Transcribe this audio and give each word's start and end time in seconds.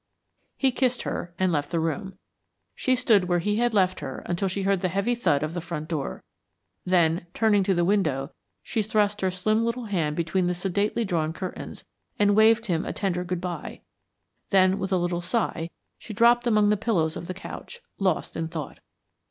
He 0.57 0.71
kissed 0.71 1.03
her, 1.03 1.35
and 1.37 1.51
left 1.51 1.69
the 1.69 1.79
room. 1.79 2.17
She 2.73 2.95
stood 2.95 3.25
where 3.25 3.37
he 3.37 3.57
had 3.57 3.75
left 3.75 3.99
her 3.99 4.23
until 4.25 4.47
she 4.47 4.63
heard 4.63 4.81
the 4.81 4.87
heavy 4.89 5.13
thud 5.13 5.43
of 5.43 5.53
the 5.53 5.61
front 5.61 5.87
door. 5.87 6.23
Then, 6.83 7.27
turning 7.35 7.61
to 7.65 7.75
the 7.75 7.85
window, 7.85 8.31
she 8.63 8.81
thrust 8.81 9.21
her 9.21 9.29
slim 9.29 9.63
little 9.63 9.85
hand 9.85 10.15
between 10.15 10.47
the 10.47 10.55
sedately 10.55 11.05
drawn 11.05 11.33
curtains, 11.33 11.85
and 12.17 12.35
waved 12.35 12.65
him 12.65 12.83
a 12.83 12.93
tender 12.93 13.23
good 13.23 13.41
by; 13.41 13.81
then 14.49 14.79
with 14.79 14.91
a 14.91 14.97
little 14.97 15.21
sigh, 15.21 15.69
she 15.99 16.15
dropped 16.15 16.47
among 16.47 16.69
the 16.69 16.77
pillows 16.77 17.15
of 17.15 17.27
the 17.27 17.35
couch, 17.35 17.79
lost 17.99 18.35
in 18.35 18.47
thought. 18.47 18.79